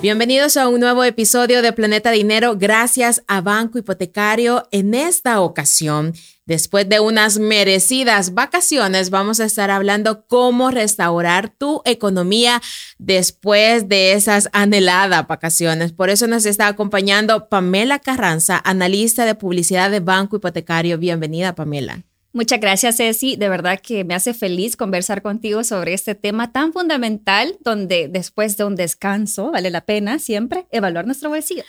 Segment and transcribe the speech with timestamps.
[0.00, 4.68] Bienvenidos a un nuevo episodio de Planeta Dinero gracias a Banco Hipotecario.
[4.70, 6.14] En esta ocasión
[6.48, 12.62] Después de unas merecidas vacaciones, vamos a estar hablando cómo restaurar tu economía
[12.96, 15.92] después de esas anheladas vacaciones.
[15.92, 20.96] Por eso nos está acompañando Pamela Carranza, analista de publicidad de Banco Hipotecario.
[20.96, 22.02] Bienvenida, Pamela.
[22.32, 23.36] Muchas gracias, Ceci.
[23.36, 28.56] De verdad que me hace feliz conversar contigo sobre este tema tan fundamental, donde después
[28.56, 31.64] de un descanso vale la pena siempre evaluar nuestro bolsillo.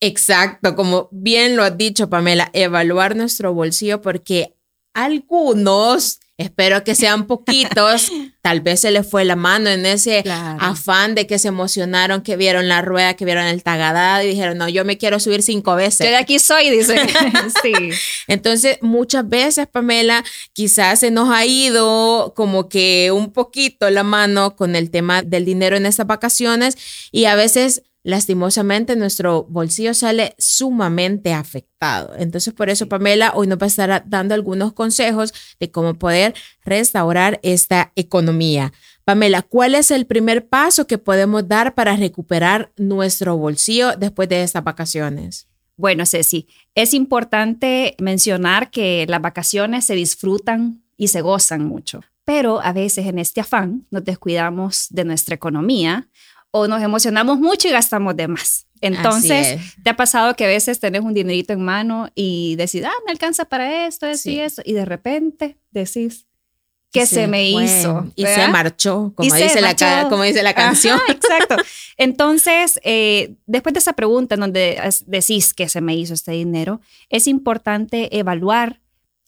[0.00, 4.56] Exacto, como bien lo has dicho, Pamela, evaluar nuestro bolsillo porque
[4.94, 8.10] algunos, espero que sean poquitos,
[8.42, 12.36] tal vez se les fue la mano en ese afán de que se emocionaron, que
[12.36, 15.74] vieron la rueda, que vieron el tagadado y dijeron, no, yo me quiero subir cinco
[15.74, 16.06] veces.
[16.06, 16.96] Yo de aquí soy, dice.
[17.62, 17.72] sí.
[18.26, 24.56] Entonces, muchas veces, Pamela, quizás se nos ha ido como que un poquito la mano
[24.56, 26.78] con el tema del dinero en estas vacaciones
[27.12, 32.14] y a veces lastimosamente nuestro bolsillo sale sumamente afectado.
[32.16, 36.34] Entonces, por eso, Pamela, hoy nos va a estar dando algunos consejos de cómo poder
[36.64, 38.72] restaurar esta economía.
[39.04, 44.42] Pamela, ¿cuál es el primer paso que podemos dar para recuperar nuestro bolsillo después de
[44.42, 45.48] estas vacaciones?
[45.76, 52.60] Bueno, Ceci, es importante mencionar que las vacaciones se disfrutan y se gozan mucho, pero
[52.60, 56.08] a veces en este afán nos descuidamos de nuestra economía
[56.50, 58.66] o nos emocionamos mucho y gastamos de más.
[58.80, 62.92] Entonces, ¿te ha pasado que a veces tenés un dinerito en mano y decís, ah,
[63.04, 66.26] me alcanza para esto, esto y esto, y de repente decís,
[66.90, 68.10] ¿qué se, me hizo?
[68.16, 70.98] Y se marchó, como, dice, La, como dice la canción.
[71.08, 71.56] exacto.
[71.96, 76.80] Entonces, eh, después de esa pregunta en donde decís que se me hizo este dinero,
[77.10, 78.79] es importante evaluar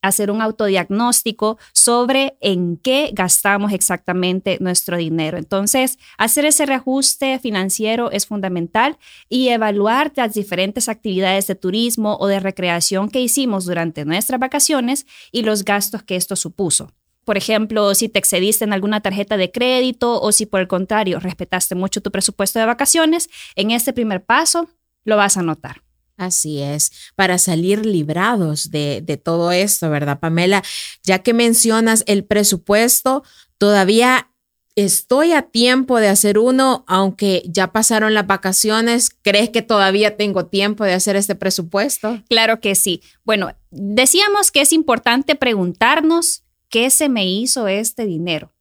[0.03, 5.39] hacer un autodiagnóstico sobre en qué gastamos exactamente nuestro dinero.
[5.39, 8.99] Entonces, hacer ese reajuste financiero es fundamental
[9.29, 15.07] y evaluar las diferentes actividades de turismo o de recreación que hicimos durante nuestras vacaciones
[15.31, 16.93] y los gastos que esto supuso.
[17.25, 21.21] Por ejemplo, si te excediste en alguna tarjeta de crédito o si por el contrario
[21.21, 24.69] respetaste mucho tu presupuesto de vacaciones, en este primer paso
[25.05, 25.82] lo vas a notar.
[26.17, 30.63] Así es, para salir librados de, todo esto, ¿verdad, Pamela?
[31.03, 33.25] Ya que mencionas el presupuesto,
[33.59, 34.31] todavía
[34.77, 39.11] estoy a tiempo de hacer uno, aunque ya pasaron las vacaciones.
[39.23, 42.23] ¿Crees que todavía tengo tiempo de hacer este presupuesto?
[42.29, 43.03] Claro que sí.
[43.25, 48.53] Bueno, decíamos que es importante preguntarnos qué se me hizo este dinero.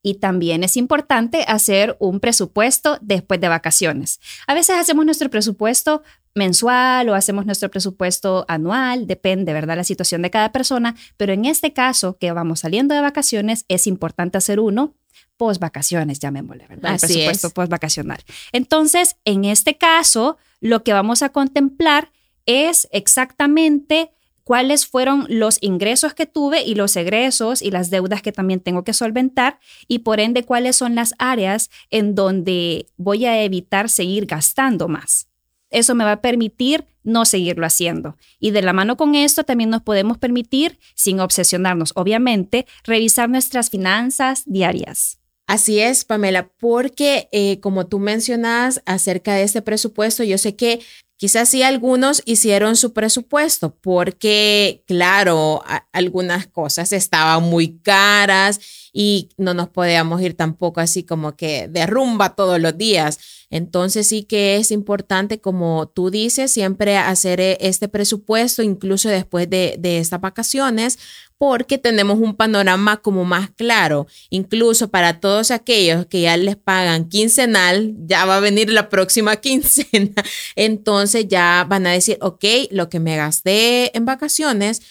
[0.00, 4.20] Y también es importante hacer un presupuesto después de vacaciones.
[4.46, 6.02] A veces hacemos nuestro presupuesto
[6.38, 9.76] mensual o hacemos nuestro presupuesto anual, depende, ¿verdad?
[9.76, 13.86] La situación de cada persona, pero en este caso que vamos saliendo de vacaciones es
[13.86, 14.94] importante hacer uno
[15.36, 16.94] post vacaciones, llamémosle, ¿verdad?
[16.94, 18.18] El presupuesto post vacacional.
[18.52, 22.10] Entonces, en este caso, lo que vamos a contemplar
[22.46, 24.10] es exactamente
[24.48, 28.82] cuáles fueron los ingresos que tuve y los egresos y las deudas que también tengo
[28.82, 34.24] que solventar y por ende cuáles son las áreas en donde voy a evitar seguir
[34.24, 35.27] gastando más.
[35.70, 38.16] Eso me va a permitir no seguirlo haciendo.
[38.38, 43.70] Y de la mano con esto también nos podemos permitir, sin obsesionarnos, obviamente, revisar nuestras
[43.70, 45.18] finanzas diarias.
[45.46, 50.80] Así es, Pamela, porque eh, como tú mencionas acerca de este presupuesto, yo sé que
[51.16, 58.60] quizás sí algunos hicieron su presupuesto porque, claro, algunas cosas estaban muy caras
[58.92, 63.18] y no nos podíamos ir tampoco así como que de rumba todos los días.
[63.50, 69.48] Entonces sí que es importante, como tú dices, siempre hacer eh, este presupuesto, incluso después
[69.48, 70.98] de, de estas vacaciones,
[71.38, 74.06] porque tenemos un panorama como más claro.
[74.28, 79.36] Incluso para todos aquellos que ya les pagan quincenal, ya va a venir la próxima
[79.40, 80.22] quincena.
[80.56, 84.82] Entonces ya van a decir, ok, lo que me gasté en vacaciones,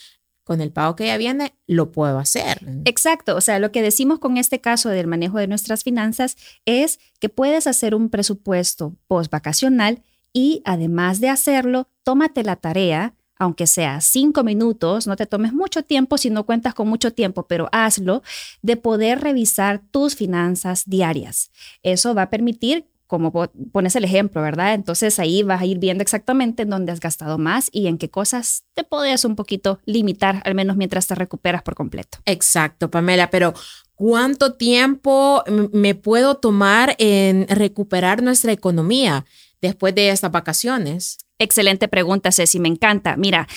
[0.47, 2.61] con el pago que ya viene, lo puedo hacer.
[2.85, 6.99] Exacto, o sea, lo que decimos con este caso del manejo de nuestras finanzas es
[7.19, 10.01] que puedes hacer un presupuesto post vacacional
[10.31, 15.83] y además de hacerlo, tómate la tarea, aunque sea cinco minutos, no te tomes mucho
[15.83, 18.23] tiempo si no cuentas con mucho tiempo, pero hazlo,
[18.61, 21.51] de poder revisar tus finanzas diarias.
[21.83, 23.31] Eso va a permitir como
[23.71, 24.73] pones el ejemplo, ¿verdad?
[24.73, 28.09] Entonces ahí vas a ir viendo exactamente en dónde has gastado más y en qué
[28.09, 32.19] cosas te podías un poquito limitar, al menos mientras te recuperas por completo.
[32.25, 33.53] Exacto, Pamela, pero
[33.95, 39.25] ¿cuánto tiempo me puedo tomar en recuperar nuestra economía
[39.61, 41.17] después de estas vacaciones?
[41.39, 43.15] Excelente pregunta, Ceci, me encanta.
[43.15, 43.47] Mira,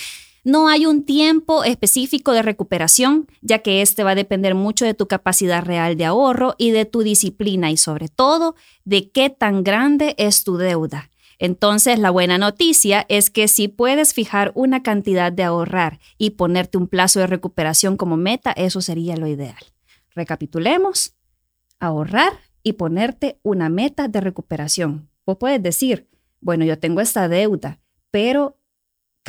[0.51, 4.95] no hay un tiempo específico de recuperación, ya que este va a depender mucho de
[4.95, 9.63] tu capacidad real de ahorro y de tu disciplina y sobre todo de qué tan
[9.63, 11.11] grande es tu deuda.
[11.39, 16.77] Entonces, la buena noticia es que si puedes fijar una cantidad de ahorrar y ponerte
[16.77, 19.65] un plazo de recuperación como meta, eso sería lo ideal.
[20.15, 21.15] Recapitulemos,
[21.79, 25.09] ahorrar y ponerte una meta de recuperación.
[25.25, 26.11] Vos puedes decir,
[26.41, 27.81] bueno, yo tengo esta deuda,
[28.11, 28.60] pero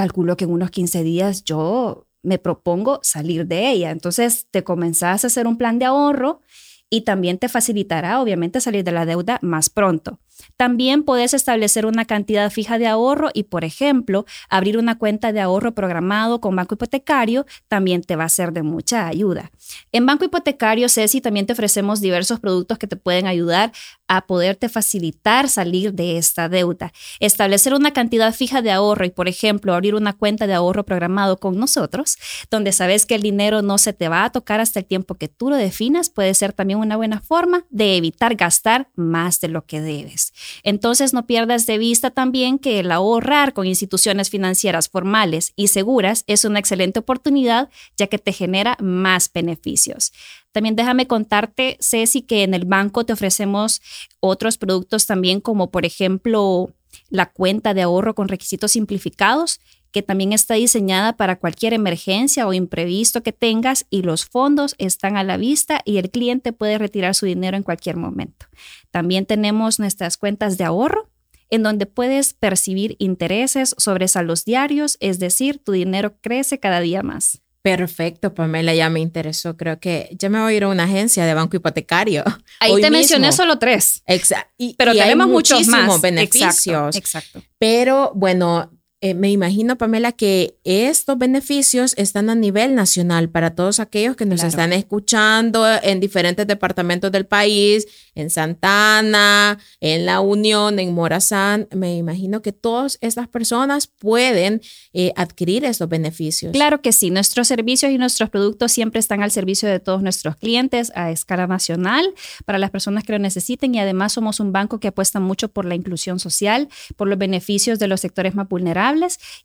[0.02, 3.92] calculo que en unos 15 días yo me propongo salir de ella.
[3.92, 6.42] Entonces te comenzás a hacer un plan de ahorro
[6.90, 10.20] y también te facilitará, obviamente, salir de la deuda más pronto.
[10.58, 15.42] También puedes establecer una cantidad fija de ahorro y, por ejemplo, abrir una cuenta de
[15.42, 19.52] ahorro programado con Banco Hipotecario también te va a ser de mucha ayuda.
[19.92, 23.72] En Banco Hipotecario, Ceci, también te ofrecemos diversos productos que te pueden ayudar
[24.08, 26.92] a poderte facilitar salir de esta deuda.
[27.20, 31.38] Establecer una cantidad fija de ahorro y, por ejemplo, abrir una cuenta de ahorro programado
[31.38, 32.18] con nosotros,
[32.50, 35.28] donde sabes que el dinero no se te va a tocar hasta el tiempo que
[35.28, 39.66] tú lo definas, puede ser también una buena forma de evitar gastar más de lo
[39.66, 40.31] que debes.
[40.64, 46.24] Entonces, no pierdas de vista también que el ahorrar con instituciones financieras formales y seguras
[46.28, 50.12] es una excelente oportunidad, ya que te genera más beneficios.
[50.52, 53.82] También déjame contarte, Ceci, que en el banco te ofrecemos
[54.20, 56.74] otros productos también, como por ejemplo
[57.10, 59.60] la cuenta de ahorro con requisitos simplificados,
[59.92, 65.18] que también está diseñada para cualquier emergencia o imprevisto que tengas y los fondos están
[65.18, 68.46] a la vista y el cliente puede retirar su dinero en cualquier momento.
[68.90, 71.10] También tenemos nuestras cuentas de ahorro
[71.50, 77.04] en donde puedes percibir intereses sobre saldos diarios, es decir, tu dinero crece cada día
[77.04, 77.42] más.
[77.62, 79.56] Perfecto, Pamela, ya me interesó.
[79.56, 82.24] Creo que ya me voy a ir a una agencia de banco hipotecario.
[82.60, 84.02] Ahí te mencioné solo tres.
[84.08, 84.74] Exacto.
[84.78, 86.96] Pero tenemos muchos más beneficios.
[86.96, 87.44] exacto.
[87.60, 88.72] Pero bueno,
[89.04, 94.28] eh, me imagino, Pamela, que estos beneficios están a nivel nacional para todos aquellos que
[94.28, 101.68] nos están escuchando en diferentes departamentos del país, en Santana, en La Unión, en Morazán.
[101.76, 104.62] Me imagino que todas estas personas pueden
[104.94, 106.52] eh, adquirir estos beneficios.
[106.52, 107.10] Claro que sí.
[107.10, 111.48] Nuestros servicios y nuestros productos siempre están al servicio de todos nuestros clientes a escala
[111.48, 112.14] nacional
[112.46, 115.66] para las personas que lo necesiten y además somos un banco que apuesta mucho por
[115.66, 118.91] la inclusión social, por los beneficios de los sectores más vulnerables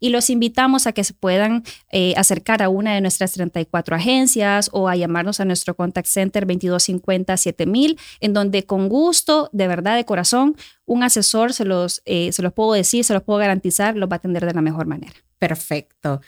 [0.01, 4.71] y los invitamos a que se puedan eh, acercar a una de nuestras 34 agencias
[4.73, 9.97] o a llamarnos a nuestro contact center 2250 7000, en donde con gusto, de verdad,
[9.97, 13.97] de corazón, un asesor, se los, eh, se los puedo decir, se los puedo garantizar,
[13.97, 15.15] los va a atender de la mejor manera.
[15.39, 16.21] Perfecto.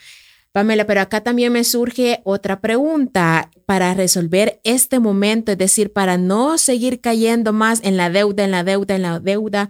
[0.52, 6.16] Pamela, pero acá también me surge otra pregunta para resolver este momento, es decir, para
[6.16, 9.68] no seguir cayendo más en la deuda, en la deuda, en la deuda.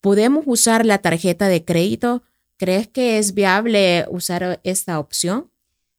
[0.00, 2.22] ¿Podemos usar la tarjeta de crédito?
[2.58, 5.50] ¿Crees que es viable usar esta opción?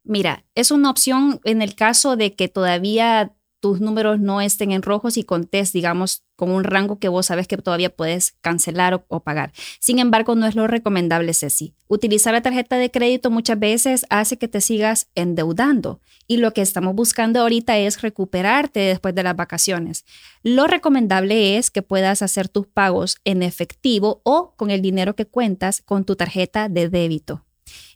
[0.03, 4.81] Mira, es una opción en el caso de que todavía tus números no estén en
[4.81, 9.19] rojos y contés, digamos, con un rango que vos sabes que todavía puedes cancelar o,
[9.19, 9.51] pagar.
[9.79, 11.73] Sin embargo, no es lo recomendable, Ceci.
[11.87, 16.61] Utilizar la tarjeta de crédito muchas veces hace que te sigas endeudando y lo que
[16.61, 20.05] estamos buscando ahorita es recuperarte después de las vacaciones.
[20.43, 25.25] Lo recomendable es que puedas hacer tus pagos en efectivo o con el dinero que
[25.25, 27.43] cuentas con tu tarjeta de débito.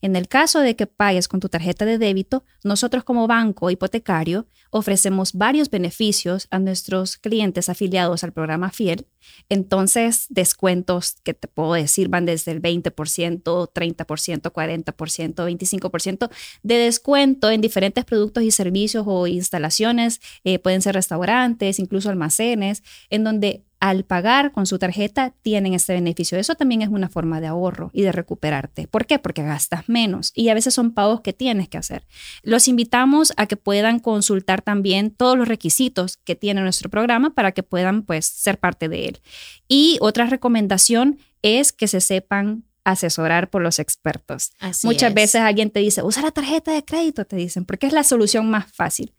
[0.03, 4.47] En el caso de que pagues con tu tarjeta de débito, nosotros como banco hipotecario
[4.69, 9.07] ofrecemos varios beneficios a nuestros clientes afiliados al programa Fiel.
[9.47, 16.29] Entonces, descuentos que te puedo decir van desde el 20%, 30%, 40%, 25%
[16.63, 20.19] de descuento en diferentes productos y servicios o instalaciones.
[20.43, 25.91] Eh, pueden ser restaurantes, incluso almacenes, en donde al pagar con su tarjeta tienen este
[25.91, 26.37] beneficio.
[26.37, 28.87] Eso también es una forma de ahorro y de recuperarte.
[28.87, 29.19] ¿Por qué?
[29.19, 32.05] Porque gastas menos y a veces son pagos que tienes que hacer.
[32.41, 37.53] Los invitamos a que puedan consultar también todos los requisitos que tiene nuestro programa para
[37.53, 39.21] que puedan pues ser parte de él.
[39.69, 44.51] Y otra recomendación es que se sepan asesorar por los expertos.
[44.83, 48.03] Muchas veces alguien te dice, usa la tarjeta de crédito, te dicen, porque es la
[48.03, 49.13] solución más fácil.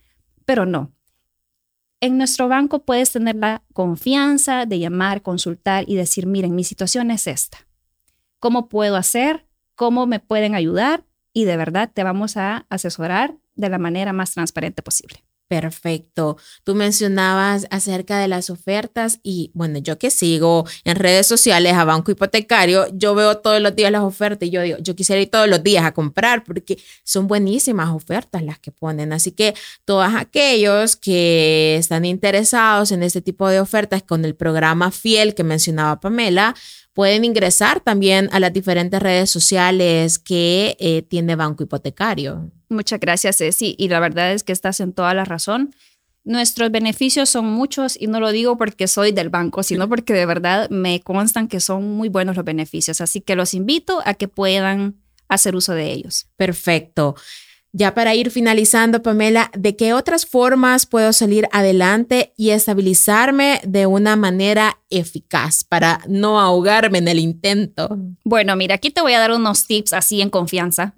[0.45, 0.93] Pero no,
[2.04, 7.11] en nuestro banco puedes tener la confianza de llamar, consultar y decir, miren, mi situación
[7.11, 7.66] es esta.
[8.40, 9.47] ¿Cómo puedo hacer?
[9.75, 11.04] ¿Cómo me pueden ayudar?
[11.33, 15.25] Y de verdad te vamos a asesorar de la manera más transparente posible.
[15.47, 16.38] Perfecto.
[16.64, 21.85] Tú mencionabas acerca de las ofertas y bueno, yo que sigo en redes sociales a
[21.85, 25.31] Banco Hipotecario, yo veo todos los días las ofertas y yo digo, yo quisiera ir
[25.31, 29.12] todos los días a comprar porque son buenísimas ofertas las que ponen.
[29.12, 29.54] Así que
[29.85, 35.45] todos aquellos que están interesados en este tipo de ofertas con el programa Fiel que
[35.45, 36.54] mencionaba Pamela,
[36.94, 42.50] pueden ingresar también a las diferentes redes sociales que eh, tiene Banco Hipotecario.
[42.68, 43.74] Muchas gracias, Ceci.
[43.78, 45.74] Y la verdad es que estás en toda la razón.
[46.22, 50.24] Nuestros beneficios son muchos y no lo digo porque soy del banco, sino porque de
[50.24, 53.02] verdad me constan que son muy buenos los beneficios.
[53.02, 54.96] Así que los invito a que puedan
[55.28, 56.28] hacer uso de ellos.
[56.36, 57.16] Perfecto.
[57.76, 63.87] Ya para ir finalizando, Pamela, ¿de qué otras formas puedo salir adelante y estabilizarme de
[63.87, 67.99] una manera eficaz para no ahogarme en el intento?
[68.23, 70.95] Bueno, mira, aquí te voy a dar unos tips así en confianza,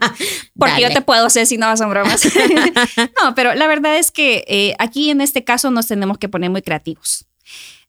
[0.58, 2.28] porque yo te puedo hacer si no son bromas.
[3.22, 6.50] no, pero la verdad es que eh, aquí en este caso nos tenemos que poner
[6.50, 7.24] muy creativos.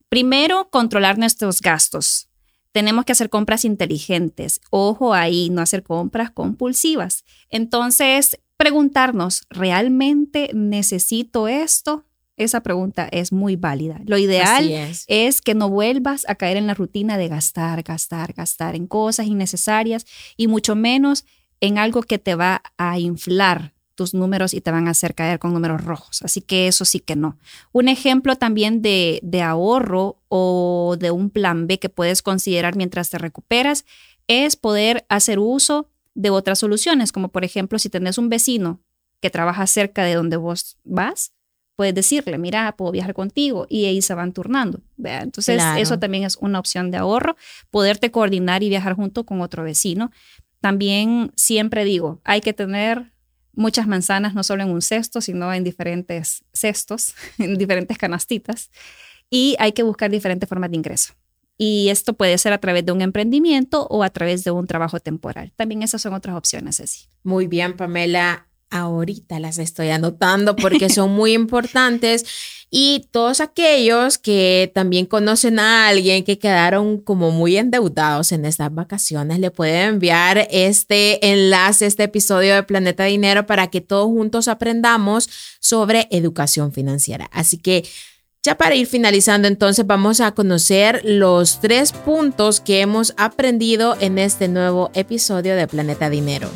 [0.08, 2.30] Primero, controlar nuestros gastos
[2.77, 4.62] tenemos que hacer compras inteligentes.
[4.69, 7.25] Ojo ahí, no hacer compras compulsivas.
[7.50, 12.05] Entonces, preguntarnos, ¿realmente necesito esto?
[12.36, 14.00] Esa pregunta es muy válida.
[14.05, 14.69] Lo ideal
[15.07, 15.41] es.
[15.41, 20.05] que no vuelvas a caer en la rutina de gastar, gastar, gastar en cosas innecesarias
[20.36, 21.25] y mucho menos
[21.62, 25.39] en algo que te va a inflar tus números y te van a hacer caer
[25.39, 26.22] con números rojos.
[26.22, 27.38] Así que eso sí que no.
[27.74, 33.10] Un ejemplo también de, de ahorro o de un plan B que puedes considerar mientras
[33.10, 33.84] te recuperas
[34.27, 38.80] es poder hacer uso de otras soluciones, como por ejemplo si tenés un vecino
[39.22, 41.34] que trabaja cerca de donde vos vas,
[41.75, 44.82] puedes decirle, mira, puedo viajar contigo y ahí se van turnando.
[45.04, 47.36] Entonces, eso también es una opción de ahorro,
[47.70, 50.12] poderte coordinar y viajar junto con otro vecino.
[50.60, 53.13] También siempre digo, hay que tener
[53.58, 58.70] muchas manzanas, no solo en un cesto, sino en diferentes cestos, en diferentes canastitas.
[59.30, 61.14] Y hay que buscar diferentes formas de ingreso.
[61.58, 65.00] Y esto puede ser a través de un emprendimiento o a través de un trabajo
[65.00, 65.52] temporal.
[65.56, 67.08] También esas son otras opciones, así.
[67.24, 68.48] Muy bien, Pamela.
[68.69, 72.25] Ahorita las estoy anotando porque son muy importantes
[72.69, 78.74] y todos aquellos que también conocen a alguien que quedaron como muy endeudados en estas
[78.74, 84.50] vacaciones, le pueden enviar este enlace, este episodio de Planeta Dinero para que todos juntos
[84.50, 85.29] aprendamos
[85.62, 87.29] sobre educación financiera.
[87.31, 87.86] Así que
[88.43, 94.17] ya para ir finalizando, entonces vamos a conocer los tres puntos que hemos aprendido en
[94.17, 96.50] este nuevo episodio de Planeta Dinero.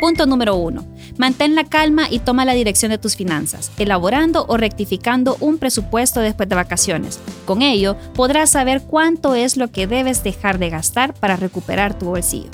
[0.00, 0.86] Punto número uno.
[1.22, 6.18] Mantén la calma y toma la dirección de tus finanzas, elaborando o rectificando un presupuesto
[6.18, 7.20] después de vacaciones.
[7.44, 12.06] Con ello, podrás saber cuánto es lo que debes dejar de gastar para recuperar tu
[12.06, 12.50] bolsillo.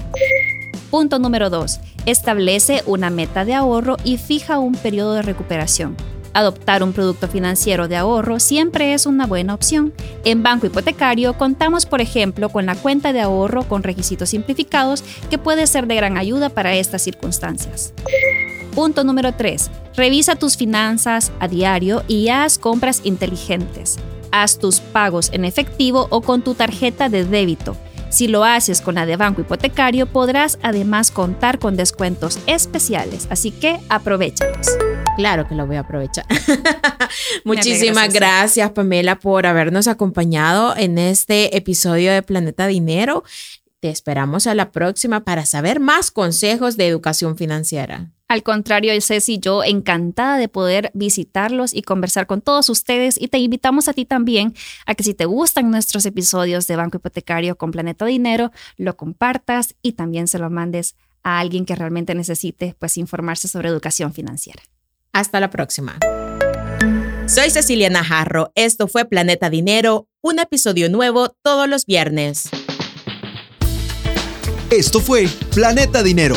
[0.91, 1.81] Punto número 2.
[2.05, 5.97] Establece una meta de ahorro y fija un periodo de recuperación.
[6.35, 9.95] Adoptar un producto financiero de ahorro siempre es una buena opción.
[10.27, 15.39] En Banco Hipotecario contamos, por ejemplo, con la cuenta de ahorro con requisitos simplificados que
[15.39, 17.95] puede ser de gran ayuda para estas circunstancias.
[18.79, 19.73] Punto número 3.
[19.97, 23.99] Revisa tus finanzas a diario y haz compras inteligentes.
[24.31, 27.77] Haz tus pagos en efectivo o con tu tarjeta de débito.
[28.09, 33.51] Si lo haces con la de Banco Hipotecario, podrás además contar con descuentos especiales, así
[33.51, 34.69] que aprovechalos.
[35.17, 36.25] Claro que lo voy a aprovechar.
[37.45, 43.25] Muchísimas gracias, Pamela, por habernos acompañado en este episodio de Planeta Dinero.
[43.81, 48.13] Te esperamos a la próxima para saber más consejos de educación financiera.
[48.29, 53.39] Al contrario, Ceci, yo encantada de poder visitarlos y conversar con todos ustedes y te
[53.39, 54.55] invitamos a ti también
[54.85, 59.75] a que si te gustan nuestros episodios de Banco Hipotecario con Planeta Dinero, lo compartas
[59.81, 64.63] y también se lo mandes a alguien que realmente necesite pues informarse sobre educación financiera.
[65.13, 65.99] Hasta la próxima.
[67.27, 68.53] Soy Cecilia Najarro.
[68.55, 72.51] Esto fue Planeta Dinero, un episodio nuevo todos los viernes.
[74.71, 76.37] Esto fue Planeta Dinero,